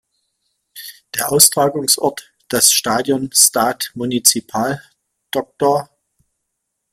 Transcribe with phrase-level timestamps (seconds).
[1.13, 4.81] Der Austragungsort, das Stadion Stade Municipal
[5.29, 5.91] „Dr.